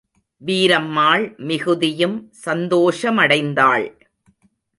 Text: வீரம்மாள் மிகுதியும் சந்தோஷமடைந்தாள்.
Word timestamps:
வீரம்மாள் 0.41 1.37
மிகுதியும் 1.37 2.33
சந்தோஷமடைந்தாள். 2.45 3.85